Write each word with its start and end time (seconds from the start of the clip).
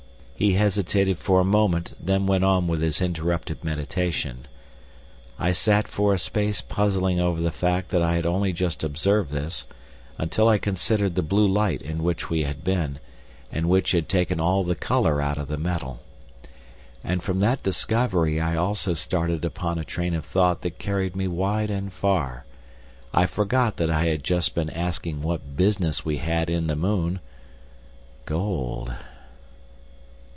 He 0.41 0.53
hesitated 0.53 1.19
for 1.19 1.39
a 1.39 1.43
moment, 1.45 1.93
then 2.03 2.25
went 2.25 2.43
on 2.43 2.65
with 2.67 2.81
his 2.81 2.99
interrupted 2.99 3.63
meditation. 3.63 4.47
I 5.37 5.51
sat 5.51 5.87
for 5.87 6.15
a 6.15 6.17
space 6.17 6.61
puzzling 6.61 7.19
over 7.19 7.39
the 7.39 7.51
fact 7.51 7.89
that 7.89 8.01
I 8.01 8.15
had 8.15 8.25
only 8.25 8.51
just 8.51 8.83
observed 8.83 9.29
this, 9.29 9.65
until 10.17 10.47
I 10.49 10.57
considered 10.57 11.13
the 11.13 11.21
blue 11.21 11.47
light 11.47 11.83
in 11.83 12.01
which 12.01 12.31
we 12.31 12.41
had 12.41 12.63
been, 12.63 12.97
and 13.51 13.69
which 13.69 13.91
had 13.91 14.09
taken 14.09 14.41
all 14.41 14.63
the 14.63 14.73
colour 14.73 15.21
out 15.21 15.37
of 15.37 15.47
the 15.47 15.59
metal. 15.59 15.99
And 17.03 17.21
from 17.21 17.39
that 17.41 17.61
discovery 17.61 18.41
I 18.41 18.55
also 18.55 18.95
started 18.95 19.45
upon 19.45 19.77
a 19.77 19.83
train 19.83 20.15
of 20.15 20.25
thought 20.25 20.61
that 20.63 20.79
carried 20.79 21.15
me 21.15 21.27
wide 21.27 21.69
and 21.69 21.93
far. 21.93 22.45
I 23.13 23.27
forgot 23.27 23.77
that 23.77 23.91
I 23.91 24.07
had 24.07 24.23
just 24.23 24.55
been 24.55 24.71
asking 24.71 25.21
what 25.21 25.55
business 25.55 26.03
we 26.03 26.17
had 26.17 26.49
in 26.49 26.65
the 26.65 26.75
moon. 26.75 27.19
Gold.... 28.25 28.91